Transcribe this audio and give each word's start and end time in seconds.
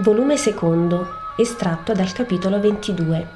Volume 0.00 0.36
secondo, 0.36 1.08
estratto 1.34 1.92
dal 1.92 2.12
capitolo 2.12 2.60
22. 2.60 3.28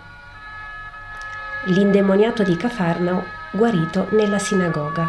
L'indemoniato 1.64 2.44
di 2.44 2.56
Cafarnao 2.56 3.20
guarito 3.50 4.06
nella 4.12 4.38
sinagoga. 4.38 5.08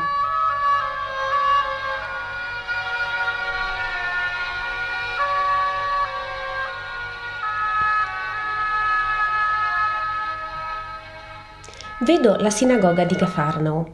Vedo 11.99 12.35
la 12.38 12.49
sinagoga 12.49 13.05
di 13.05 13.13
Cafarnao. 13.13 13.94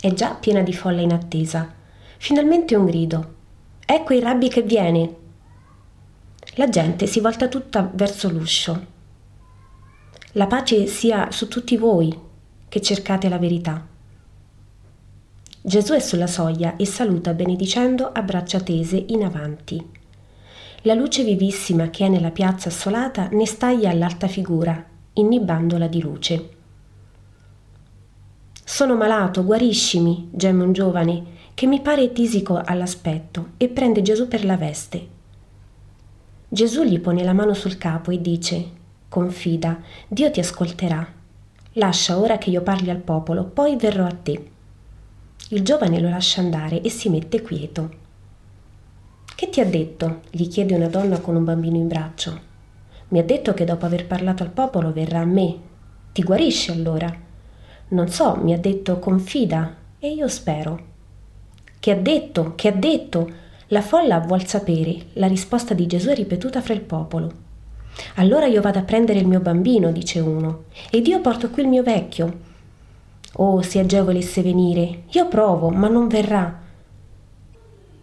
È 0.00 0.12
già 0.12 0.36
piena 0.38 0.60
di 0.60 0.72
folla 0.72 1.00
in 1.00 1.12
attesa. 1.12 1.68
Finalmente 2.18 2.76
un 2.76 2.86
grido. 2.86 3.34
Ecco 3.84 4.14
il 4.14 4.22
rabbi 4.22 4.48
che 4.48 4.62
viene. 4.62 5.21
La 6.56 6.68
gente 6.68 7.06
si 7.06 7.20
volta 7.20 7.48
tutta 7.48 7.90
verso 7.94 8.28
l'uscio. 8.28 8.86
La 10.32 10.46
pace 10.46 10.86
sia 10.86 11.30
su 11.30 11.48
tutti 11.48 11.78
voi 11.78 12.14
che 12.68 12.82
cercate 12.82 13.30
la 13.30 13.38
verità. 13.38 13.86
Gesù 15.62 15.94
è 15.94 15.98
sulla 15.98 16.26
soglia 16.26 16.76
e 16.76 16.84
saluta 16.84 17.32
benedicendo 17.32 18.12
a 18.12 18.20
braccia 18.20 18.60
tese 18.60 19.02
in 19.08 19.24
avanti. 19.24 19.82
La 20.82 20.92
luce 20.92 21.24
vivissima 21.24 21.88
che 21.88 22.04
è 22.04 22.08
nella 22.10 22.32
piazza 22.32 22.68
assolata 22.68 23.28
ne 23.32 23.46
staglia 23.46 23.88
all'alta 23.88 24.28
figura, 24.28 24.84
innibandola 25.14 25.86
di 25.86 26.02
luce. 26.02 26.50
Sono 28.62 28.94
malato, 28.94 29.42
guariscimi, 29.42 30.28
geme 30.30 30.64
un 30.64 30.74
giovane, 30.74 31.24
che 31.54 31.64
mi 31.64 31.80
pare 31.80 32.12
tisico 32.12 32.60
all'aspetto, 32.62 33.52
e 33.56 33.68
prende 33.68 34.02
Gesù 34.02 34.28
per 34.28 34.44
la 34.44 34.58
veste. 34.58 35.11
Gesù 36.52 36.82
gli 36.82 37.00
pone 37.00 37.24
la 37.24 37.32
mano 37.32 37.54
sul 37.54 37.78
capo 37.78 38.10
e 38.10 38.20
dice, 38.20 38.70
confida, 39.08 39.80
Dio 40.06 40.30
ti 40.30 40.38
ascolterà. 40.38 41.10
Lascia 41.76 42.18
ora 42.18 42.36
che 42.36 42.50
io 42.50 42.60
parli 42.60 42.90
al 42.90 42.98
popolo, 42.98 43.44
poi 43.44 43.76
verrò 43.76 44.04
a 44.04 44.12
te. 44.12 44.50
Il 45.48 45.62
giovane 45.62 45.98
lo 45.98 46.10
lascia 46.10 46.42
andare 46.42 46.82
e 46.82 46.90
si 46.90 47.08
mette 47.08 47.40
quieto. 47.40 47.90
Che 49.34 49.48
ti 49.48 49.62
ha 49.62 49.64
detto? 49.64 50.20
gli 50.28 50.46
chiede 50.46 50.74
una 50.74 50.88
donna 50.88 51.20
con 51.20 51.36
un 51.36 51.44
bambino 51.44 51.78
in 51.78 51.88
braccio. 51.88 52.38
Mi 53.08 53.18
ha 53.18 53.24
detto 53.24 53.54
che 53.54 53.64
dopo 53.64 53.86
aver 53.86 54.06
parlato 54.06 54.42
al 54.42 54.50
popolo 54.50 54.92
verrà 54.92 55.20
a 55.20 55.24
me. 55.24 55.56
Ti 56.12 56.22
guarisce 56.22 56.70
allora? 56.70 57.10
Non 57.88 58.08
so, 58.10 58.36
mi 58.36 58.52
ha 58.52 58.58
detto 58.58 58.98
confida 58.98 59.74
e 59.98 60.10
io 60.10 60.28
spero. 60.28 60.84
Che 61.80 61.90
ha 61.90 61.96
detto? 61.96 62.52
Che 62.56 62.68
ha 62.68 62.72
detto? 62.72 63.40
La 63.72 63.80
folla 63.80 64.20
vuol 64.20 64.46
sapere, 64.46 65.06
la 65.14 65.26
risposta 65.26 65.72
di 65.72 65.86
Gesù 65.86 66.10
è 66.10 66.14
ripetuta 66.14 66.60
fra 66.60 66.74
il 66.74 66.82
popolo. 66.82 67.32
Allora 68.16 68.44
io 68.44 68.60
vado 68.60 68.78
a 68.78 68.82
prendere 68.82 69.18
il 69.18 69.26
mio 69.26 69.40
bambino, 69.40 69.90
dice 69.92 70.20
uno, 70.20 70.64
ed 70.90 71.06
io 71.06 71.22
porto 71.22 71.48
qui 71.48 71.62
il 71.62 71.68
mio 71.68 71.82
vecchio. 71.82 72.38
Oh, 73.36 73.62
se 73.62 73.78
Ageo 73.78 74.04
volesse 74.04 74.42
venire, 74.42 75.04
io 75.12 75.26
provo, 75.26 75.70
ma 75.70 75.88
non 75.88 76.06
verrà. 76.06 76.60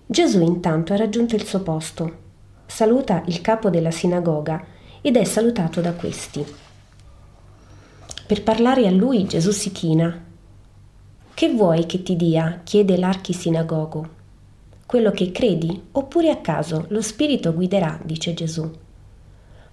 Gesù 0.07 0.41
intanto 0.41 0.93
ha 0.93 0.97
raggiunto 0.97 1.35
il 1.35 1.45
suo 1.45 1.59
posto, 1.61 2.17
saluta 2.65 3.21
il 3.27 3.39
capo 3.41 3.69
della 3.69 3.91
sinagoga 3.91 4.65
ed 5.01 5.17
è 5.17 5.23
salutato 5.23 5.81
da 5.81 5.93
questi. 5.93 6.43
Per 8.25 8.41
parlare 8.41 8.87
a 8.87 8.91
lui 8.91 9.27
Gesù 9.27 9.51
si 9.51 9.71
china. 9.71 10.19
Che 11.31 11.53
vuoi 11.53 11.85
che 11.85 12.01
ti 12.01 12.15
dia? 12.15 12.61
chiede 12.63 12.97
l'archisinagogo 12.97 14.17
quello 14.89 15.11
che 15.11 15.31
credi, 15.31 15.83
oppure 15.91 16.31
a 16.31 16.37
caso 16.37 16.85
lo 16.87 17.03
Spirito 17.03 17.53
guiderà, 17.53 17.99
dice 18.03 18.33
Gesù. 18.33 18.67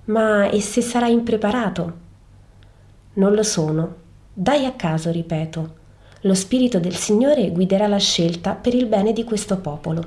Ma 0.05 0.51
e 0.51 0.61
se 0.61 0.83
sarai 0.83 1.15
impreparato? 1.15 1.97
Non 3.15 3.33
lo 3.33 3.43
sono. 3.43 3.95
Dai 4.31 4.67
a 4.67 4.73
caso, 4.73 5.11
ripeto. 5.11 5.75
Lo 6.21 6.35
Spirito 6.35 6.79
del 6.79 6.97
Signore 6.97 7.51
guiderà 7.51 7.87
la 7.87 7.97
scelta 7.97 8.53
per 8.53 8.75
il 8.75 8.85
bene 8.85 9.15
di 9.15 9.25
questo 9.25 9.57
popolo. 9.57 10.05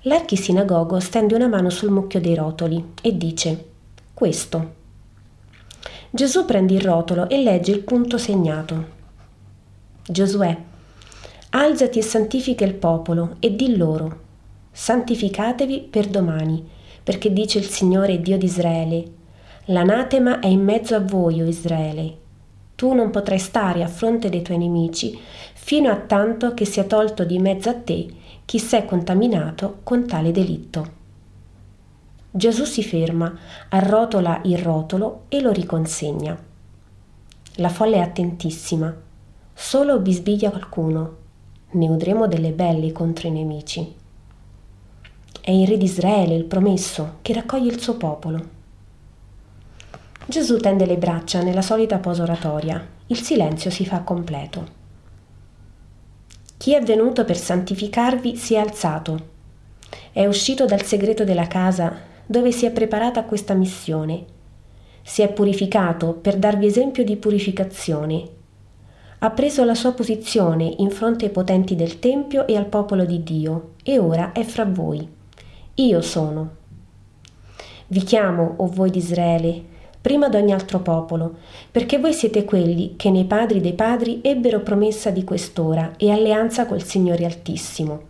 L'archisinagogo 0.00 0.98
stende 0.98 1.36
una 1.36 1.46
mano 1.46 1.70
sul 1.70 1.90
mucchio 1.90 2.20
dei 2.20 2.34
rotoli 2.34 2.94
e 3.00 3.16
dice 3.16 3.68
questo. 4.12 4.74
Gesù 6.10 6.44
prende 6.44 6.74
il 6.74 6.80
rotolo 6.80 7.28
e 7.28 7.40
legge 7.40 7.70
il 7.70 7.82
punto 7.82 8.18
segnato. 8.18 8.84
Giosuè, 10.04 10.74
Alzati 11.58 12.00
e 12.00 12.02
santifica 12.02 12.66
il 12.66 12.74
popolo 12.74 13.36
e 13.40 13.56
di 13.56 13.78
loro, 13.78 14.20
santificatevi 14.72 15.88
per 15.88 16.06
domani, 16.08 16.62
perché 17.02 17.32
dice 17.32 17.56
il 17.56 17.64
Signore 17.64 18.20
Dio 18.20 18.36
di 18.36 18.44
Israele, 18.44 19.04
l'anatema 19.66 20.40
è 20.40 20.48
in 20.48 20.62
mezzo 20.62 20.94
a 20.94 21.00
voi, 21.00 21.40
o 21.40 21.46
Israele. 21.46 22.14
Tu 22.74 22.92
non 22.92 23.08
potrai 23.08 23.38
stare 23.38 23.82
a 23.82 23.88
fronte 23.88 24.28
dei 24.28 24.42
tuoi 24.42 24.58
nemici 24.58 25.18
fino 25.54 25.90
a 25.90 25.96
tanto 25.96 26.52
che 26.52 26.66
sia 26.66 26.84
tolto 26.84 27.24
di 27.24 27.38
mezzo 27.38 27.70
a 27.70 27.74
te 27.74 28.06
chi 28.44 28.58
s'è 28.58 28.84
contaminato 28.84 29.78
con 29.82 30.06
tale 30.06 30.32
delitto. 30.32 30.92
Gesù 32.30 32.64
si 32.64 32.84
ferma, 32.84 33.34
arrotola 33.70 34.42
il 34.44 34.58
rotolo 34.58 35.22
e 35.28 35.40
lo 35.40 35.52
riconsegna. 35.52 36.38
La 37.54 37.70
folla 37.70 37.96
è 37.96 38.00
attentissima, 38.00 38.94
solo 39.54 39.98
bisbiglia 40.00 40.50
qualcuno 40.50 41.15
ne 41.76 41.88
udremo 41.88 42.26
delle 42.26 42.52
belle 42.52 42.90
contro 42.90 43.28
i 43.28 43.30
nemici. 43.30 43.94
È 45.40 45.50
il 45.50 45.66
re 45.66 45.76
di 45.76 45.84
Israele, 45.84 46.34
il 46.34 46.44
promesso, 46.44 47.18
che 47.20 47.34
raccoglie 47.34 47.70
il 47.70 47.80
suo 47.80 47.96
popolo. 47.96 48.54
Gesù 50.26 50.56
tende 50.56 50.86
le 50.86 50.96
braccia 50.96 51.42
nella 51.42 51.62
solita 51.62 51.98
posa 51.98 52.22
oratoria. 52.22 52.84
Il 53.08 53.20
silenzio 53.20 53.70
si 53.70 53.84
fa 53.84 54.00
completo. 54.00 54.74
Chi 56.56 56.74
è 56.74 56.82
venuto 56.82 57.24
per 57.24 57.36
santificarvi 57.36 58.36
si 58.36 58.54
è 58.54 58.58
alzato. 58.58 59.34
È 60.10 60.24
uscito 60.24 60.64
dal 60.64 60.82
segreto 60.82 61.24
della 61.24 61.46
casa 61.46 61.94
dove 62.24 62.50
si 62.50 62.64
è 62.64 62.70
preparata 62.72 63.24
questa 63.24 63.52
missione. 63.52 64.24
Si 65.02 65.20
è 65.20 65.30
purificato 65.30 66.14
per 66.14 66.38
darvi 66.38 66.66
esempio 66.66 67.04
di 67.04 67.16
purificazione 67.16 68.34
ha 69.26 69.30
preso 69.30 69.64
la 69.64 69.74
sua 69.74 69.90
posizione 69.90 70.72
in 70.78 70.88
fronte 70.90 71.24
ai 71.24 71.32
potenti 71.32 71.74
del 71.74 71.98
Tempio 71.98 72.46
e 72.46 72.56
al 72.56 72.66
popolo 72.66 73.04
di 73.04 73.24
Dio, 73.24 73.70
e 73.82 73.98
ora 73.98 74.30
è 74.30 74.44
fra 74.44 74.64
voi. 74.64 75.06
Io 75.74 76.00
sono. 76.00 76.50
Vi 77.88 78.00
chiamo, 78.04 78.54
o 78.58 78.68
voi 78.68 78.90
di 78.90 78.98
Israele, 78.98 79.60
prima 80.00 80.28
d'ogni 80.28 80.52
altro 80.52 80.78
popolo, 80.78 81.38
perché 81.72 81.98
voi 81.98 82.12
siete 82.12 82.44
quelli 82.44 82.94
che 82.94 83.10
nei 83.10 83.24
padri 83.24 83.60
dei 83.60 83.72
padri 83.72 84.20
ebbero 84.22 84.60
promessa 84.60 85.10
di 85.10 85.24
quest'ora 85.24 85.94
e 85.96 86.12
alleanza 86.12 86.64
col 86.66 86.84
Signore 86.84 87.24
Altissimo. 87.24 88.00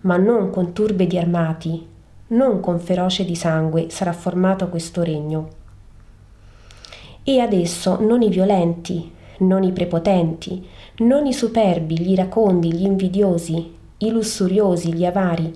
Ma 0.00 0.18
non 0.18 0.50
con 0.50 0.74
turbe 0.74 1.06
di 1.06 1.16
armati, 1.16 1.86
non 2.26 2.60
con 2.60 2.78
feroce 2.78 3.24
di 3.24 3.34
sangue 3.34 3.88
sarà 3.88 4.12
formato 4.12 4.68
questo 4.68 5.02
regno. 5.02 5.48
E 7.24 7.40
adesso 7.40 7.98
non 8.02 8.20
i 8.20 8.28
violenti, 8.28 9.12
non 9.40 9.62
i 9.62 9.72
prepotenti, 9.72 10.66
non 10.98 11.26
i 11.26 11.32
superbi, 11.32 11.98
gli 11.98 12.10
iracondi, 12.12 12.72
gli 12.72 12.84
invidiosi, 12.84 13.72
i 13.98 14.10
lussuriosi, 14.10 14.92
gli 14.92 15.04
avari, 15.04 15.52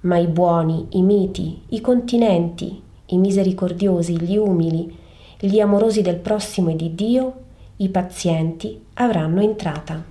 ma 0.00 0.18
i 0.18 0.26
buoni, 0.26 0.86
i 0.90 1.02
miti, 1.02 1.62
i 1.68 1.80
continenti, 1.80 2.80
i 3.06 3.18
misericordiosi, 3.18 4.18
gli 4.18 4.36
umili, 4.36 4.96
gli 5.38 5.58
amorosi 5.60 6.02
del 6.02 6.16
prossimo 6.16 6.70
e 6.70 6.76
di 6.76 6.94
Dio, 6.94 7.32
i 7.76 7.88
pazienti, 7.88 8.80
avranno 8.94 9.40
entrata. 9.40 10.02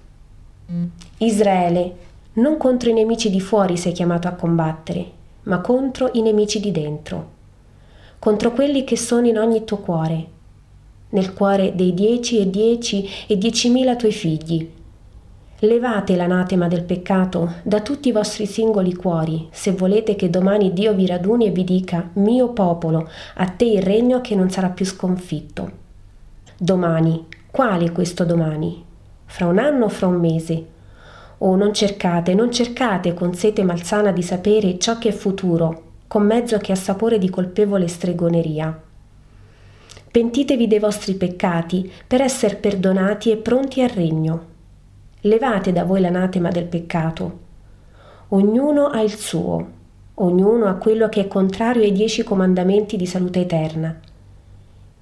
Israele, 1.18 1.96
non 2.34 2.58
contro 2.58 2.90
i 2.90 2.94
nemici 2.94 3.30
di 3.30 3.40
fuori 3.40 3.78
sei 3.78 3.92
chiamato 3.92 4.28
a 4.28 4.32
combattere, 4.32 5.06
ma 5.44 5.60
contro 5.62 6.10
i 6.14 6.22
nemici 6.22 6.60
di 6.60 6.72
dentro, 6.72 7.30
contro 8.20 8.52
quelli 8.52 8.84
che 8.84 8.98
sono 8.98 9.28
in 9.28 9.38
ogni 9.38 9.64
tuo 9.64 9.78
cuore, 9.78 10.28
nel 11.14 11.34
cuore 11.34 11.74
dei 11.76 11.94
dieci 11.94 12.40
e 12.40 12.50
dieci 12.50 13.08
e 13.26 13.38
diecimila 13.38 13.96
tuoi 13.96 14.12
figli. 14.12 14.70
Levate 15.60 16.18
l'anatema 16.18 16.68
del 16.68 16.84
peccato 16.84 17.54
da 17.64 17.80
tutti 17.80 18.10
i 18.10 18.12
vostri 18.12 18.46
singoli 18.46 18.94
cuori, 18.94 19.48
se 19.50 19.72
volete 19.72 20.16
che 20.16 20.30
domani 20.30 20.74
Dio 20.74 20.94
vi 20.94 21.06
raduni 21.06 21.48
e 21.48 21.52
vi 21.52 21.64
dica, 21.64 22.10
mio 22.16 22.50
popolo, 22.50 23.08
a 23.36 23.48
te 23.48 23.64
il 23.64 23.82
regno 23.82 24.20
che 24.20 24.36
non 24.36 24.50
sarà 24.50 24.68
più 24.70 24.86
sconfitto. 24.86 25.72
Domani, 26.58 27.28
quale 27.50 27.92
questo 27.94 28.26
domani? 28.26 28.84
Fra 29.26 29.46
un 29.46 29.58
anno 29.58 29.86
o 29.86 29.90
fra 29.90 30.08
un 30.08 30.20
mese? 30.20 30.66
Oh, 31.38 31.56
non 31.56 31.74
cercate, 31.74 32.34
non 32.34 32.52
cercate 32.52 33.14
con 33.14 33.34
sete 33.34 33.64
malsana 33.64 34.12
di 34.12 34.22
sapere 34.22 34.78
ciò 34.78 34.98
che 34.98 35.10
è 35.10 35.14
futuro, 35.14 35.92
con 36.08 36.26
mezzo 36.26 36.58
che 36.58 36.74
ha 36.74 36.76
sapore 36.76 37.18
di 37.18 37.30
colpevole 37.30 37.88
stregoneria. 37.88 38.83
Pentitevi 40.14 40.68
dei 40.68 40.78
vostri 40.78 41.16
peccati 41.16 41.92
per 42.06 42.22
essere 42.22 42.58
perdonati 42.58 43.32
e 43.32 43.38
pronti 43.38 43.82
al 43.82 43.90
regno. 43.90 44.46
Levate 45.22 45.72
da 45.72 45.86
voi 45.86 46.02
l'anatema 46.02 46.50
del 46.50 46.66
peccato. 46.66 47.40
Ognuno 48.28 48.90
ha 48.90 49.02
il 49.02 49.16
suo. 49.16 49.68
ognuno 50.14 50.68
a 50.68 50.76
quello 50.76 51.10
che 51.10 51.22
è 51.22 51.28
contrario 51.28 51.82
ai 51.82 51.92
dieci 51.92 52.22
comandamenti 52.22 52.96
di 52.96 53.08
salute 53.08 53.40
eterna. 53.40 54.00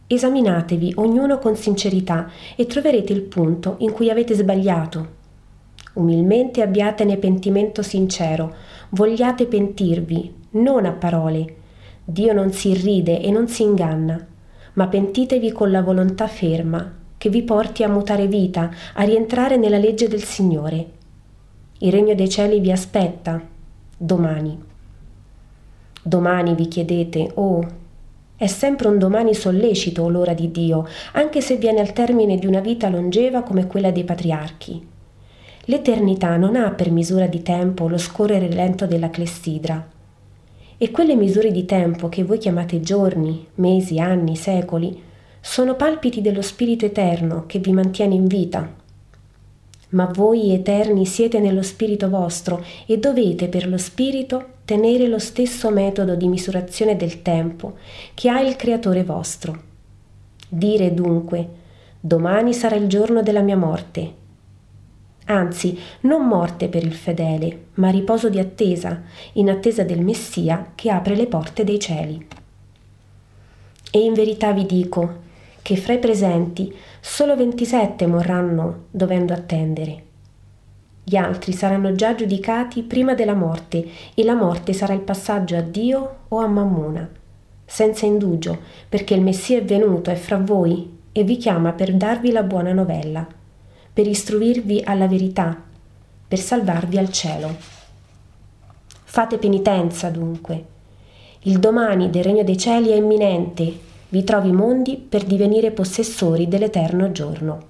Esaminatevi 0.08 0.94
ognuno 0.96 1.40
con 1.40 1.58
sincerità 1.58 2.32
e 2.56 2.66
troverete 2.66 3.12
il 3.12 3.24
punto 3.24 3.76
in 3.80 3.92
cui 3.92 4.10
avete 4.10 4.34
sbagliato. 4.34 5.08
Umilmente 5.96 6.62
abbiatene 6.62 7.18
pentimento 7.18 7.82
sincero, 7.82 8.56
vogliate 8.92 9.46
pentirvi, 9.46 10.34
non 10.52 10.86
a 10.86 10.94
parole. 10.94 11.56
Dio 12.02 12.32
non 12.32 12.54
si 12.54 12.70
irride 12.70 13.22
e 13.22 13.30
non 13.30 13.50
si 13.50 13.64
inganna, 13.64 14.28
ma 14.74 14.88
pentitevi 14.88 15.52
con 15.52 15.72
la 15.72 15.82
volontà 15.82 16.28
ferma, 16.28 17.00
che 17.18 17.30
vi 17.30 17.44
porti 17.44 17.84
a 17.84 17.90
mutare 17.90 18.28
vita, 18.28 18.72
a 18.94 19.04
rientrare 19.04 19.58
nella 19.58 19.78
legge 19.78 20.08
del 20.08 20.24
Signore. 20.24 20.86
Il 21.80 21.92
regno 21.92 22.16
dei 22.16 22.30
cieli 22.30 22.60
vi 22.60 22.72
aspetta, 22.72 23.42
domani. 23.98 24.60
Domani 26.04 26.56
vi 26.56 26.68
chiedete, 26.68 27.32
oh, 27.36 27.80
è 28.36 28.48
sempre 28.48 28.88
un 28.88 28.98
domani 28.98 29.36
sollecito 29.36 30.10
l'ora 30.10 30.34
di 30.34 30.50
Dio, 30.50 30.88
anche 31.12 31.42
se 31.42 31.58
viene 31.58 31.80
al 31.80 31.94
termine 31.94 32.38
di 32.38 32.48
una 32.48 32.60
vita 32.60 32.90
longeva 32.90 33.44
come 33.44 33.68
quella 33.68 33.92
dei 33.92 34.04
patriarchi. 34.04 34.88
L'eternità 35.66 36.38
non 36.38 36.56
ha 36.56 36.72
per 36.72 36.90
misura 36.90 37.28
di 37.28 37.44
tempo 37.44 37.88
lo 37.88 38.00
scorrere 38.00 38.50
lento 38.50 38.88
della 38.88 39.12
clessidra. 39.12 39.88
E 40.84 40.90
quelle 40.90 41.16
misure 41.16 41.52
di 41.52 41.66
tempo 41.66 42.10
che 42.10 42.24
voi 42.24 42.40
chiamate 42.40 42.82
giorni, 42.82 43.46
mesi, 43.58 44.00
anni, 44.00 44.36
secoli, 44.36 45.00
sono 45.40 45.76
palpiti 45.76 46.22
dello 46.22 46.42
Spirito 46.42 46.88
Eterno 46.88 47.44
che 47.46 47.60
vi 47.60 47.72
mantiene 47.72 48.16
in 48.16 48.26
vita. 48.26 48.68
Ma 49.90 50.06
voi 50.12 50.52
eterni 50.52 51.06
siete 51.06 51.40
nello 51.40 51.62
Spirito 51.62 52.10
vostro 52.10 52.66
e 52.88 52.98
dovete 52.98 53.48
per 53.48 53.70
lo 53.70 53.78
Spirito 53.78 54.54
tenere 54.66 55.08
lo 55.08 55.20
stesso 55.20 55.70
metodo 55.70 56.16
di 56.16 56.28
misurazione 56.28 56.96
del 56.96 57.22
tempo 57.22 57.76
che 58.16 58.30
ha 58.30 58.40
il 58.42 58.56
Creatore 58.56 59.04
vostro. 59.04 59.62
Dire 60.50 60.96
dunque, 60.96 61.48
domani 62.00 62.56
sarà 62.56 62.76
il 62.76 62.88
giorno 62.88 63.22
della 63.22 63.42
mia 63.42 63.56
morte. 63.56 64.21
Anzi, 65.26 65.78
non 66.02 66.28
morte 66.28 66.68
per 66.68 66.84
il 66.84 66.94
fedele, 66.94 67.66
ma 67.76 67.90
riposo 67.90 68.30
di 68.30 68.40
attesa, 68.40 69.04
in 69.34 69.50
attesa 69.50 69.84
del 69.84 70.02
Messia 70.02 70.72
che 70.76 70.90
apre 70.90 71.16
le 71.16 71.28
porte 71.28 71.64
dei 71.64 71.80
cieli. 71.80 72.28
E 73.92 74.00
in 74.00 74.14
verità 74.14 74.52
vi 74.52 74.66
dico 74.66 75.20
che 75.62 75.76
fra 75.76 75.94
i 75.94 76.00
presenti 76.00 76.74
solo 77.00 77.36
27 77.36 78.08
morranno 78.08 78.86
dovendo 78.90 79.34
attendere. 79.34 80.04
Gli 81.04 81.16
altri 81.16 81.52
saranno 81.52 81.94
già 81.94 82.16
giudicati 82.16 82.84
prima 82.84 83.14
della 83.14 83.34
morte 83.34 83.86
e 84.14 84.24
la 84.24 84.36
morte 84.36 84.74
sarà 84.74 84.94
il 84.94 85.02
passaggio 85.02 85.56
a 85.56 85.62
Dio 85.62 86.18
o 86.28 86.40
a 86.40 86.48
Mammona, 86.48 87.10
senza 87.66 88.06
indugio, 88.06 88.60
perché 88.88 89.14
il 89.14 89.22
Messia 89.22 89.58
è 89.58 89.64
venuto, 89.64 90.10
è 90.10 90.16
fra 90.16 90.38
voi 90.38 91.00
e 91.12 91.24
vi 91.24 91.38
chiama 91.38 91.74
per 91.74 91.94
darvi 91.94 92.32
la 92.32 92.44
buona 92.44 92.72
novella, 92.72 93.28
per 93.94 94.08
istruirvi 94.08 94.82
alla 94.86 95.08
verità, 95.08 95.62
per 96.28 96.40
salvarvi 96.40 96.98
al 96.98 97.12
cielo. 97.12 97.56
Fate 99.04 99.38
penitenza 99.38 100.10
dunque. 100.10 100.66
Il 101.42 101.60
domani 101.60 102.10
del 102.10 102.24
regno 102.24 102.44
dei 102.44 102.58
cieli 102.58 102.90
è 102.90 102.96
imminente, 102.96 103.80
vi 104.10 104.24
trovi 104.24 104.52
mondi 104.52 104.98
per 104.98 105.24
divenire 105.24 105.72
possessori 105.72 106.48
dell'eterno 106.48 107.12
giorno. 107.12 107.68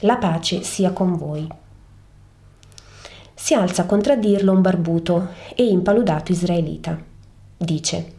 La 0.00 0.16
pace 0.16 0.62
sia 0.62 0.92
con 0.92 1.16
voi 1.16 1.48
si 3.42 3.54
alza 3.54 3.82
a 3.82 3.86
contraddirlo 3.86 4.52
un 4.52 4.60
barbuto 4.60 5.30
e 5.56 5.64
impaludato 5.64 6.30
israelita. 6.30 6.96
Dice 7.56 8.12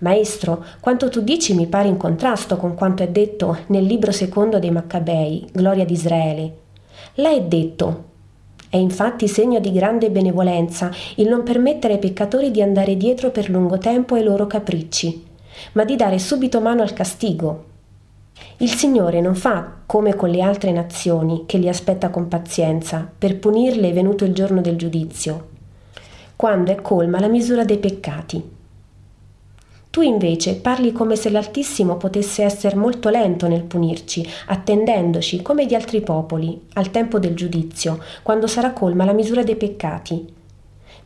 Maestro, 0.00 0.64
quanto 0.80 1.08
tu 1.08 1.20
dici 1.22 1.54
mi 1.54 1.66
pare 1.66 1.88
in 1.88 1.96
contrasto 1.96 2.56
con 2.56 2.74
quanto 2.74 3.02
è 3.02 3.08
detto 3.08 3.56
nel 3.68 3.84
libro 3.84 4.12
secondo 4.12 4.58
dei 4.58 4.70
Maccabei, 4.70 5.48
Gloria 5.52 5.84
di 5.84 5.92
Israele. 5.94 6.56
Là 7.14 7.30
è 7.30 7.42
detto 7.42 8.08
è 8.68 8.76
infatti 8.76 9.26
segno 9.26 9.58
di 9.58 9.72
grande 9.72 10.10
benevolenza 10.10 10.92
il 11.16 11.28
non 11.28 11.42
permettere 11.42 11.94
ai 11.94 11.98
peccatori 11.98 12.52
di 12.52 12.62
andare 12.62 12.96
dietro 12.96 13.30
per 13.30 13.50
lungo 13.50 13.78
tempo 13.78 14.14
ai 14.14 14.22
loro 14.22 14.46
capricci, 14.46 15.26
ma 15.72 15.84
di 15.84 15.96
dare 15.96 16.20
subito 16.20 16.60
mano 16.60 16.82
al 16.82 16.92
castigo, 16.92 17.64
il 18.58 18.70
Signore 18.70 19.20
non 19.20 19.34
fa 19.34 19.78
come 19.86 20.14
con 20.14 20.28
le 20.28 20.42
altre 20.42 20.70
nazioni 20.70 21.44
che 21.46 21.58
li 21.58 21.68
aspetta 21.68 22.10
con 22.10 22.28
pazienza 22.28 23.10
per 23.18 23.38
punirle 23.38 23.92
venuto 23.92 24.24
il 24.24 24.34
giorno 24.34 24.60
del 24.60 24.76
giudizio, 24.76 25.48
quando 26.36 26.70
è 26.70 26.80
colma 26.80 27.20
la 27.20 27.28
misura 27.28 27.64
dei 27.64 27.78
peccati. 27.78 28.58
Tu 29.90 30.02
invece 30.02 30.54
parli 30.54 30.92
come 30.92 31.16
se 31.16 31.30
l'Altissimo 31.30 31.96
potesse 31.96 32.44
essere 32.44 32.76
molto 32.76 33.08
lento 33.08 33.48
nel 33.48 33.64
punirci, 33.64 34.24
attendendoci, 34.46 35.42
come 35.42 35.66
gli 35.66 35.74
altri 35.74 36.00
popoli, 36.00 36.68
al 36.74 36.92
tempo 36.92 37.18
del 37.18 37.34
giudizio, 37.34 37.98
quando 38.22 38.46
sarà 38.46 38.72
colma 38.72 39.04
la 39.04 39.12
misura 39.12 39.42
dei 39.42 39.56
peccati. 39.56 40.32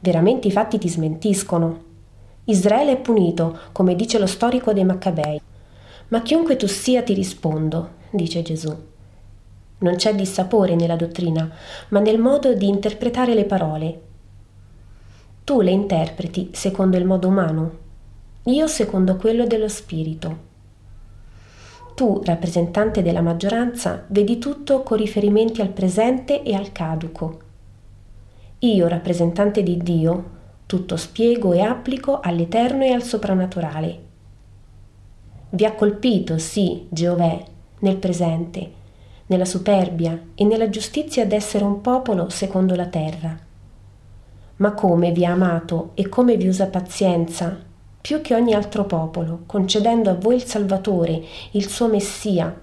Veramente 0.00 0.48
i 0.48 0.52
fatti 0.52 0.76
ti 0.76 0.90
smentiscono. 0.90 1.82
Israele 2.44 2.92
è 2.92 3.00
punito, 3.00 3.58
come 3.72 3.96
dice 3.96 4.18
lo 4.18 4.26
storico 4.26 4.74
dei 4.74 4.84
Maccabei. 4.84 5.40
Ma 6.08 6.20
chiunque 6.20 6.56
tu 6.56 6.66
sia 6.66 7.02
ti 7.02 7.14
rispondo, 7.14 7.92
dice 8.10 8.42
Gesù. 8.42 8.76
Non 9.78 9.96
c'è 9.96 10.14
dissapore 10.14 10.74
nella 10.74 10.96
dottrina, 10.96 11.50
ma 11.88 12.00
nel 12.00 12.18
modo 12.18 12.52
di 12.52 12.68
interpretare 12.68 13.32
le 13.32 13.46
parole. 13.46 14.00
Tu 15.42 15.62
le 15.62 15.70
interpreti 15.70 16.50
secondo 16.52 16.98
il 16.98 17.06
modo 17.06 17.28
umano, 17.28 17.82
io 18.46 18.66
secondo 18.66 19.16
quello 19.16 19.46
dello 19.46 19.68
spirito. 19.68 20.52
Tu, 21.94 22.20
rappresentante 22.24 23.00
della 23.02 23.22
maggioranza, 23.22 24.04
vedi 24.08 24.38
tutto 24.38 24.82
con 24.82 24.98
riferimenti 24.98 25.62
al 25.62 25.70
presente 25.70 26.42
e 26.42 26.54
al 26.54 26.70
caduco. 26.70 27.38
Io, 28.58 28.86
rappresentante 28.86 29.62
di 29.62 29.78
Dio, 29.78 30.32
tutto 30.66 30.96
spiego 30.96 31.52
e 31.52 31.60
applico 31.60 32.20
all'eterno 32.20 32.84
e 32.84 32.92
al 32.92 33.02
soprannaturale. 33.02 34.02
Vi 35.50 35.64
ha 35.64 35.74
colpito, 35.74 36.36
sì, 36.36 36.86
Geovè, 36.90 37.44
nel 37.78 37.96
presente, 37.96 38.72
nella 39.26 39.44
superbia 39.46 40.20
e 40.34 40.44
nella 40.44 40.68
giustizia 40.68 41.24
d'essere 41.24 41.64
un 41.64 41.80
popolo 41.80 42.28
secondo 42.28 42.74
la 42.74 42.86
terra. 42.86 43.38
Ma 44.56 44.72
come 44.72 45.12
vi 45.12 45.24
ha 45.24 45.30
amato 45.30 45.92
e 45.94 46.08
come 46.08 46.36
vi 46.36 46.48
usa 46.48 46.66
pazienza, 46.66 47.72
più 48.04 48.20
che 48.20 48.34
ogni 48.34 48.52
altro 48.52 48.84
popolo, 48.84 49.44
concedendo 49.46 50.10
a 50.10 50.14
voi 50.14 50.34
il 50.34 50.44
Salvatore, 50.44 51.22
il 51.52 51.66
suo 51.66 51.88
Messia, 51.88 52.54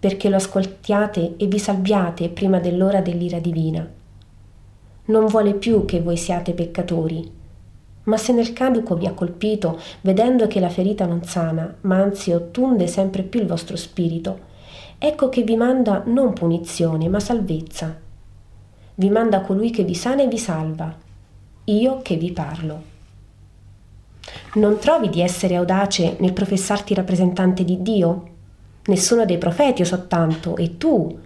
perché 0.00 0.28
lo 0.28 0.34
ascoltiate 0.34 1.34
e 1.36 1.46
vi 1.46 1.60
salviate 1.60 2.28
prima 2.28 2.58
dell'ora 2.58 3.00
dell'ira 3.00 3.38
divina. 3.38 3.88
Non 5.04 5.26
vuole 5.26 5.54
più 5.54 5.84
che 5.84 6.00
voi 6.00 6.16
siate 6.16 6.54
peccatori, 6.54 7.30
ma 8.02 8.16
se 8.16 8.32
nel 8.32 8.52
caduco 8.52 8.96
vi 8.96 9.06
ha 9.06 9.12
colpito, 9.12 9.78
vedendo 10.00 10.48
che 10.48 10.58
la 10.58 10.68
ferita 10.68 11.06
non 11.06 11.22
sana, 11.22 11.72
ma 11.82 11.98
anzi 11.98 12.32
ottunde 12.32 12.88
sempre 12.88 13.22
più 13.22 13.38
il 13.38 13.46
vostro 13.46 13.76
spirito, 13.76 14.40
ecco 14.98 15.28
che 15.28 15.42
vi 15.42 15.54
manda 15.54 16.02
non 16.04 16.32
punizione, 16.32 17.08
ma 17.08 17.20
salvezza. 17.20 17.96
Vi 18.96 19.08
manda 19.08 19.42
colui 19.42 19.70
che 19.70 19.84
vi 19.84 19.94
sana 19.94 20.24
e 20.24 20.26
vi 20.26 20.38
salva, 20.38 20.92
io 21.66 22.00
che 22.02 22.16
vi 22.16 22.32
parlo. 22.32 22.98
Non 24.54 24.78
trovi 24.78 25.08
di 25.08 25.20
essere 25.20 25.56
audace 25.56 26.16
nel 26.20 26.32
professarti 26.32 26.94
rappresentante 26.94 27.64
di 27.64 27.82
Dio? 27.82 28.28
Nessuno 28.86 29.24
dei 29.24 29.38
profeti 29.38 29.82
o 29.82 29.84
soltanto, 29.84 30.56
e 30.56 30.76
tu? 30.76 31.18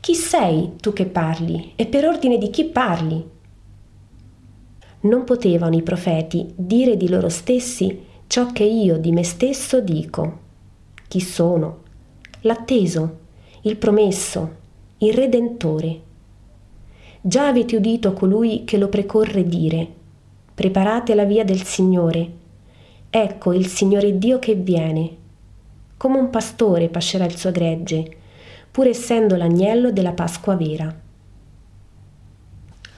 Chi 0.00 0.14
sei 0.14 0.72
tu 0.80 0.92
che 0.92 1.06
parli? 1.06 1.72
E 1.74 1.86
per 1.86 2.06
ordine 2.06 2.38
di 2.38 2.50
chi 2.50 2.64
parli? 2.64 3.36
non 5.00 5.24
potevano 5.24 5.76
i 5.76 5.82
profeti 5.82 6.52
dire 6.56 6.96
di 6.96 7.08
loro 7.08 7.28
stessi 7.28 8.06
ciò 8.26 8.50
che 8.50 8.64
io 8.64 8.98
di 8.98 9.12
me 9.12 9.22
stesso 9.22 9.80
dico. 9.80 10.46
Chi 11.06 11.20
sono? 11.20 11.82
L'atteso, 12.40 13.18
il 13.62 13.76
promesso, 13.76 14.56
il 14.98 15.14
Redentore. 15.14 16.00
Già 17.20 17.46
avete 17.46 17.76
udito 17.76 18.12
colui 18.12 18.64
che 18.64 18.76
lo 18.76 18.88
precorre 18.88 19.44
dire, 19.44 19.86
preparate 20.54 21.14
la 21.14 21.24
via 21.24 21.44
del 21.44 21.62
Signore. 21.62 22.32
Ecco 23.10 23.54
il 23.54 23.66
Signore 23.68 24.18
Dio 24.18 24.38
che 24.38 24.54
viene. 24.54 25.16
Come 25.96 26.18
un 26.18 26.28
pastore 26.28 26.90
pascerà 26.90 27.24
il 27.24 27.38
suo 27.38 27.50
gregge, 27.50 28.16
pur 28.70 28.86
essendo 28.86 29.34
l'agnello 29.34 29.90
della 29.90 30.12
Pasqua 30.12 30.54
vera. 30.56 30.94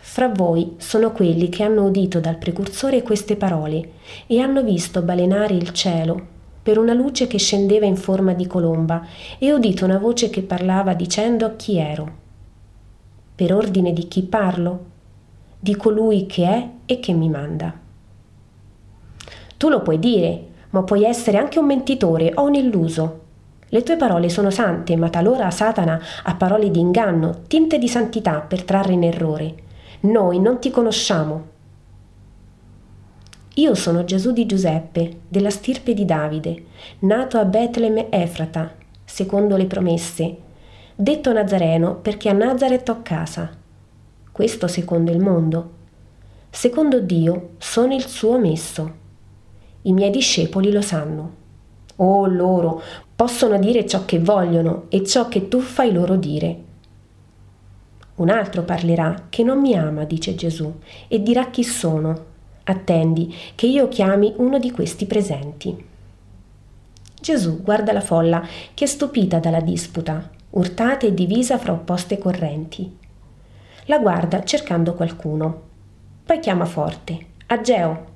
Fra 0.00 0.28
voi 0.28 0.74
sono 0.78 1.12
quelli 1.12 1.48
che 1.48 1.62
hanno 1.62 1.84
udito 1.84 2.18
dal 2.18 2.38
precursore 2.38 3.02
queste 3.02 3.36
parole 3.36 3.92
e 4.26 4.40
hanno 4.40 4.64
visto 4.64 5.00
balenare 5.02 5.54
il 5.54 5.70
cielo 5.70 6.26
per 6.60 6.76
una 6.76 6.92
luce 6.92 7.28
che 7.28 7.38
scendeva 7.38 7.86
in 7.86 7.96
forma 7.96 8.34
di 8.34 8.48
colomba 8.48 9.06
e 9.38 9.52
udito 9.52 9.84
una 9.84 9.98
voce 9.98 10.28
che 10.28 10.42
parlava 10.42 10.92
dicendo 10.94 11.54
chi 11.54 11.78
ero. 11.78 12.18
Per 13.36 13.54
ordine 13.54 13.92
di 13.92 14.08
chi 14.08 14.22
parlo? 14.24 14.86
Di 15.60 15.76
colui 15.76 16.26
che 16.26 16.44
è 16.44 16.68
e 16.84 16.98
che 16.98 17.12
mi 17.12 17.28
manda. 17.28 17.79
Tu 19.60 19.68
lo 19.68 19.82
puoi 19.82 19.98
dire, 19.98 20.46
ma 20.70 20.82
puoi 20.84 21.04
essere 21.04 21.36
anche 21.36 21.58
un 21.58 21.66
mentitore 21.66 22.32
o 22.34 22.44
un 22.44 22.54
illuso. 22.54 23.20
Le 23.68 23.82
tue 23.82 23.98
parole 23.98 24.30
sono 24.30 24.48
sante, 24.48 24.96
ma 24.96 25.10
talora 25.10 25.50
Satana 25.50 26.00
ha 26.22 26.34
parole 26.34 26.70
di 26.70 26.80
inganno, 26.80 27.42
tinte 27.46 27.76
di 27.76 27.86
santità 27.86 28.40
per 28.40 28.64
trarre 28.64 28.94
in 28.94 29.04
errore. 29.04 29.54
Noi 30.00 30.40
non 30.40 30.60
ti 30.60 30.70
conosciamo. 30.70 31.44
Io 33.56 33.74
sono 33.74 34.04
Gesù 34.04 34.32
di 34.32 34.46
Giuseppe, 34.46 35.18
della 35.28 35.50
stirpe 35.50 35.92
di 35.92 36.06
Davide, 36.06 36.64
nato 37.00 37.36
a 37.36 37.44
Betlemme 37.44 38.10
Efrata, 38.10 38.72
secondo 39.04 39.58
le 39.58 39.66
promesse, 39.66 40.36
detto 40.94 41.34
Nazareno 41.34 41.96
perché 41.96 42.30
a 42.30 42.32
Nazaret 42.32 42.88
ho 42.88 43.00
casa. 43.02 43.50
Questo 44.32 44.68
secondo 44.68 45.10
il 45.10 45.20
mondo. 45.20 45.70
Secondo 46.48 46.98
Dio 47.00 47.50
sono 47.58 47.92
il 47.92 48.06
suo 48.06 48.38
messo. 48.38 48.99
I 49.82 49.92
miei 49.92 50.10
discepoli 50.10 50.70
lo 50.70 50.82
sanno. 50.82 51.34
Oh 51.96 52.26
loro, 52.26 52.82
possono 53.14 53.58
dire 53.58 53.86
ciò 53.86 54.04
che 54.04 54.18
vogliono 54.18 54.84
e 54.88 55.04
ciò 55.04 55.28
che 55.28 55.48
tu 55.48 55.60
fai 55.60 55.92
loro 55.92 56.16
dire. 56.16 56.64
Un 58.16 58.28
altro 58.28 58.62
parlerà 58.62 59.26
che 59.30 59.42
non 59.42 59.60
mi 59.60 59.74
ama, 59.74 60.04
dice 60.04 60.34
Gesù, 60.34 60.72
e 61.08 61.22
dirà 61.22 61.48
chi 61.48 61.64
sono. 61.64 62.28
Attendi 62.64 63.34
che 63.54 63.66
io 63.66 63.88
chiami 63.88 64.34
uno 64.36 64.58
di 64.58 64.70
questi 64.70 65.06
presenti. 65.06 65.88
Gesù 67.20 67.62
guarda 67.62 67.92
la 67.92 68.00
folla 68.00 68.46
che 68.74 68.84
è 68.84 68.86
stupita 68.86 69.38
dalla 69.38 69.60
disputa, 69.60 70.30
urtata 70.50 71.06
e 71.06 71.14
divisa 71.14 71.58
fra 71.58 71.72
opposte 71.72 72.18
correnti. 72.18 72.96
La 73.84 73.98
guarda 73.98 74.44
cercando 74.44 74.94
qualcuno. 74.94 75.62
Poi 76.24 76.38
chiama 76.38 76.64
forte. 76.64 77.26
Ageo, 77.46 78.09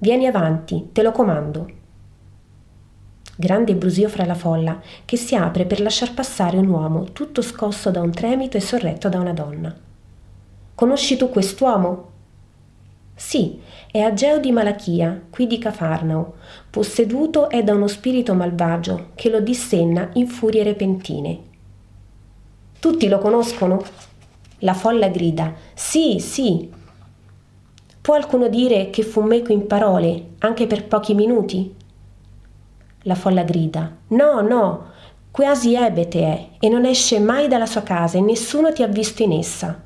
vieni 0.00 0.26
avanti, 0.26 0.90
te 0.92 1.02
lo 1.02 1.12
comando 1.12 1.78
grande 3.40 3.74
brusio 3.74 4.10
fra 4.10 4.26
la 4.26 4.34
folla, 4.34 4.78
che 5.06 5.16
si 5.16 5.34
apre 5.34 5.64
per 5.64 5.80
lasciar 5.80 6.12
passare 6.12 6.58
un 6.58 6.68
uomo 6.68 7.04
tutto 7.04 7.40
scosso 7.40 7.90
da 7.90 8.02
un 8.02 8.10
tremito 8.10 8.58
e 8.58 8.60
sorretto 8.60 9.08
da 9.08 9.18
una 9.18 9.32
donna. 9.32 9.74
Conosci 10.74 11.16
tu 11.16 11.30
quest'uomo? 11.30 12.08
Sì, 13.14 13.58
è 13.90 14.00
Ageo 14.00 14.38
di 14.38 14.52
Malachia, 14.52 15.22
qui 15.30 15.46
di 15.46 15.56
Cafarnao, 15.56 16.34
posseduto 16.68 17.48
è 17.48 17.62
da 17.64 17.72
uno 17.72 17.86
spirito 17.86 18.34
malvagio 18.34 19.12
che 19.14 19.30
lo 19.30 19.40
dissenna 19.40 20.10
in 20.14 20.26
furie 20.26 20.62
repentine. 20.62 21.38
Tutti 22.78 23.08
lo 23.08 23.18
conoscono? 23.18 23.82
La 24.58 24.74
folla 24.74 25.08
grida: 25.08 25.54
Sì, 25.72 26.18
sì. 26.18 26.70
Può 28.00 28.14
qualcuno 28.14 28.48
dire 28.48 28.88
che 28.88 29.02
fu 29.02 29.20
meco 29.20 29.52
in 29.52 29.66
parole, 29.66 30.30
anche 30.38 30.66
per 30.66 30.86
pochi 30.86 31.12
minuti? 31.12 31.74
La 33.02 33.14
folla 33.14 33.42
grida: 33.42 33.94
No, 34.08 34.40
no, 34.40 34.84
quasi 35.30 35.74
ebete 35.74 36.20
è 36.22 36.48
e 36.58 36.68
non 36.70 36.86
esce 36.86 37.18
mai 37.18 37.46
dalla 37.46 37.66
sua 37.66 37.82
casa 37.82 38.16
e 38.16 38.22
nessuno 38.22 38.72
ti 38.72 38.82
ha 38.82 38.86
visto 38.86 39.22
in 39.22 39.32
essa. 39.32 39.82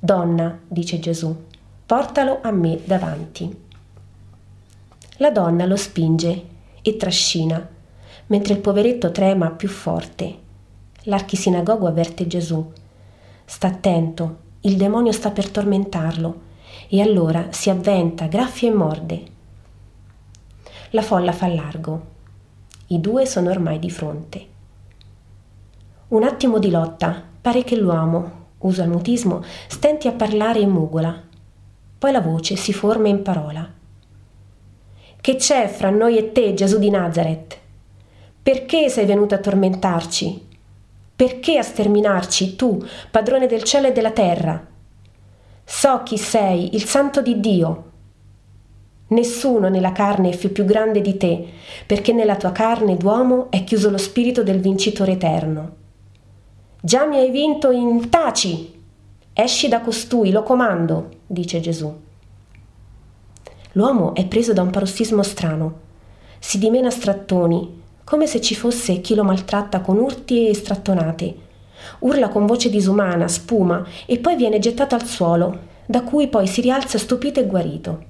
Donna, 0.00 0.58
dice 0.66 0.98
Gesù, 0.98 1.34
portalo 1.86 2.40
a 2.42 2.50
me 2.50 2.80
davanti. 2.84 3.68
La 5.18 5.30
donna 5.30 5.66
lo 5.66 5.76
spinge 5.76 6.44
e 6.82 6.96
trascina, 6.96 7.68
mentre 8.26 8.54
il 8.54 8.60
poveretto 8.60 9.12
trema 9.12 9.50
più 9.50 9.68
forte. 9.68 10.38
L'archisinagogo 11.02 11.86
avverte 11.86 12.26
Gesù. 12.26 12.72
Sta 13.44 13.68
attento, 13.68 14.38
il 14.62 14.76
demonio 14.76 15.12
sta 15.12 15.30
per 15.30 15.50
tormentarlo, 15.50 16.48
e 16.92 17.00
allora 17.00 17.46
si 17.50 17.70
avventa, 17.70 18.26
graffia 18.26 18.68
e 18.68 18.74
morde. 18.74 19.22
La 20.90 21.02
folla 21.02 21.30
fa 21.30 21.46
largo. 21.46 22.06
I 22.88 23.00
due 23.00 23.26
sono 23.26 23.48
ormai 23.48 23.78
di 23.78 23.90
fronte. 23.90 24.46
Un 26.08 26.24
attimo 26.24 26.58
di 26.58 26.68
lotta, 26.68 27.22
pare 27.40 27.62
che 27.62 27.76
l'uomo, 27.76 28.46
usa 28.58 28.82
il 28.82 28.90
mutismo, 28.90 29.40
stenti 29.68 30.08
a 30.08 30.12
parlare 30.12 30.58
e 30.58 30.66
mugola. 30.66 31.16
Poi 31.96 32.10
la 32.10 32.20
voce 32.20 32.56
si 32.56 32.72
forma 32.72 33.06
in 33.06 33.22
parola. 33.22 33.72
Che 35.20 35.36
c'è 35.36 35.68
fra 35.68 35.90
noi 35.90 36.18
e 36.18 36.32
te, 36.32 36.54
Gesù 36.54 36.80
di 36.80 36.90
Nazareth? 36.90 37.56
Perché 38.42 38.88
sei 38.88 39.06
venuto 39.06 39.36
a 39.36 39.38
tormentarci? 39.38 40.48
Perché 41.14 41.56
a 41.56 41.62
sterminarci, 41.62 42.56
tu, 42.56 42.84
padrone 43.12 43.46
del 43.46 43.62
cielo 43.62 43.86
e 43.86 43.92
della 43.92 44.10
terra? 44.10 44.69
So 45.72 46.02
chi 46.02 46.18
sei, 46.18 46.74
il 46.74 46.84
santo 46.84 47.22
di 47.22 47.38
Dio. 47.38 47.84
Nessuno 49.06 49.68
nella 49.68 49.92
carne 49.92 50.30
è 50.30 50.48
più 50.48 50.64
grande 50.64 51.00
di 51.00 51.16
te, 51.16 51.46
perché 51.86 52.12
nella 52.12 52.34
tua 52.34 52.50
carne 52.50 52.96
d'uomo 52.96 53.52
è 53.52 53.62
chiuso 53.62 53.88
lo 53.88 53.96
spirito 53.96 54.42
del 54.42 54.58
vincitore 54.58 55.12
eterno. 55.12 55.76
Già 56.82 57.06
mi 57.06 57.18
hai 57.18 57.30
vinto 57.30 57.70
in 57.70 58.10
taci. 58.10 58.82
Esci 59.32 59.68
da 59.68 59.80
costui, 59.80 60.32
lo 60.32 60.42
comando, 60.42 61.08
dice 61.24 61.60
Gesù. 61.60 61.98
L'uomo 63.72 64.14
è 64.16 64.26
preso 64.26 64.52
da 64.52 64.62
un 64.62 64.70
parossismo 64.70 65.22
strano. 65.22 65.78
Si 66.40 66.58
dimena 66.58 66.90
strattoni, 66.90 67.80
come 68.02 68.26
se 68.26 68.40
ci 68.40 68.56
fosse 68.56 69.00
chi 69.00 69.14
lo 69.14 69.22
maltratta 69.22 69.80
con 69.80 69.98
urti 69.98 70.48
e 70.48 70.54
strattonate. 70.54 71.48
Urla 72.00 72.28
con 72.28 72.46
voce 72.46 72.70
disumana, 72.70 73.28
spuma 73.28 73.84
e 74.06 74.18
poi 74.18 74.36
viene 74.36 74.58
gettato 74.58 74.94
al 74.94 75.04
suolo, 75.04 75.68
da 75.86 76.02
cui 76.02 76.28
poi 76.28 76.46
si 76.46 76.60
rialza 76.60 76.98
stupito 76.98 77.40
e 77.40 77.46
guarito. 77.46 78.04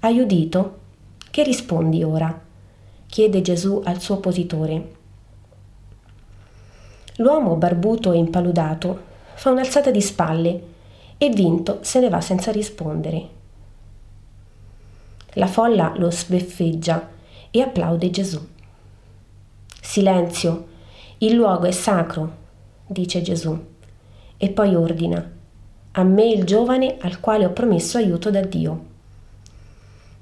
Hai 0.00 0.18
udito? 0.20 0.78
Che 1.30 1.42
rispondi 1.42 2.02
ora? 2.02 2.42
chiede 3.06 3.40
Gesù 3.40 3.80
al 3.84 4.00
suo 4.00 4.16
oppositore. 4.16 4.94
L'uomo 7.16 7.56
barbuto 7.56 8.12
e 8.12 8.18
impaludato 8.18 9.00
fa 9.34 9.50
un'alzata 9.50 9.90
di 9.90 10.02
spalle 10.02 10.62
e 11.18 11.30
vinto 11.30 11.78
se 11.82 12.00
ne 12.00 12.08
va 12.08 12.20
senza 12.20 12.52
rispondere. 12.52 13.28
La 15.34 15.46
folla 15.46 15.92
lo 15.96 16.10
sbeffeggia 16.10 17.08
e 17.50 17.60
applaude 17.60 18.10
Gesù. 18.10 18.40
Silenzio, 19.80 20.66
il 21.18 21.34
luogo 21.34 21.64
è 21.64 21.70
sacro, 21.70 22.36
dice 22.86 23.22
Gesù, 23.22 23.58
e 24.36 24.50
poi 24.50 24.74
ordina, 24.74 25.32
a 25.92 26.02
me 26.02 26.26
il 26.26 26.44
giovane 26.44 26.98
al 27.00 27.20
quale 27.20 27.46
ho 27.46 27.52
promesso 27.52 27.96
aiuto 27.96 28.30
da 28.30 28.42
Dio. 28.42 28.84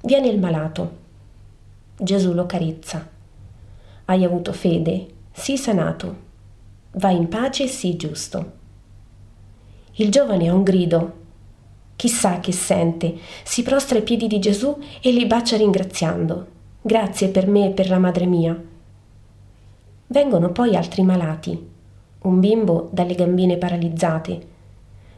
Viene 0.03 0.27
il 0.27 0.39
malato. 0.39 1.03
Gesù 1.97 2.31
lo 2.31 2.45
carezza. 2.45 3.09
Hai 4.05 4.23
avuto 4.23 4.53
fede? 4.53 5.07
Sii 5.33 5.57
sanato. 5.57 6.15
Vai 6.91 7.17
in 7.17 7.27
pace 7.27 7.63
e 7.63 7.67
sii 7.67 7.97
giusto. 7.97 8.51
Il 9.95 10.09
giovane 10.11 10.47
ha 10.47 10.53
un 10.53 10.63
grido. 10.63 11.13
Chissà 11.97 12.39
che 12.39 12.53
sente, 12.53 13.17
si 13.43 13.63
prostra 13.63 13.97
ai 13.97 14.03
piedi 14.03 14.27
di 14.27 14.39
Gesù 14.39 14.77
e 15.01 15.11
li 15.11 15.25
bacia 15.25 15.57
ringraziando. 15.57 16.47
Grazie 16.81 17.27
per 17.27 17.47
me 17.47 17.67
e 17.67 17.71
per 17.71 17.89
la 17.89 17.99
madre 17.99 18.25
mia. 18.25 18.73
Vengono 20.07 20.51
poi 20.51 20.75
altri 20.75 21.03
malati. 21.03 21.71
Un 22.19 22.39
bimbo 22.39 22.89
dalle 22.91 23.15
gambine 23.15 23.57
paralizzate. 23.57 24.47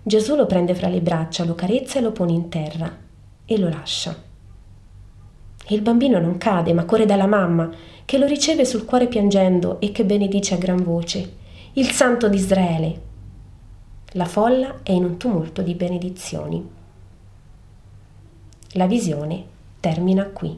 Gesù 0.03 0.36
lo 0.36 0.46
prende 0.46 0.75
fra 0.75 0.88
le 0.88 1.01
braccia, 1.01 1.46
lo 1.46 1.56
carezza 1.56 2.00
e 2.00 2.01
lo 2.01 2.12
pone 2.12 2.32
in 2.32 2.50
terra 2.50 2.96
e 3.46 3.58
lo 3.58 3.70
lascia 3.70 4.25
e 5.70 5.75
il 5.75 5.82
bambino 5.82 6.17
non 6.20 6.38
cade, 6.38 6.72
ma 6.72 6.86
corre 6.86 7.06
dalla 7.06 7.27
mamma, 7.27 7.70
che 8.06 8.17
lo 8.17 8.25
riceve 8.25 8.63
sul 8.63 8.86
cuore 8.86 9.08
piangendo 9.08 9.82
e 9.82 9.91
che 9.91 10.06
benedice 10.06 10.53
a 10.53 10.58
gran 10.58 10.82
voce. 10.82 11.34
Il 11.74 11.89
santo 11.89 12.29
d'Israele. 12.29 13.01
La 14.12 14.24
folla 14.24 14.79
è 14.82 14.94
in 14.94 15.03
un 15.03 15.17
tumulto 15.17 15.62
di 15.62 15.75
benedizioni. 15.75 16.65
La 18.72 18.88
visione 18.88 19.44
termina 19.82 20.25
qui. 20.27 20.58